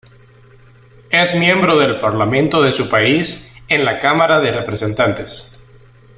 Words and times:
Es 1.11 1.35
miembro 1.35 1.77
del 1.77 1.99
Parlamento 1.99 2.63
de 2.63 2.71
su 2.71 2.89
país, 2.89 3.53
en 3.67 3.85
la 3.85 3.99
Cámara 3.99 4.39
de 4.39 4.51
Representantes. 4.51 5.45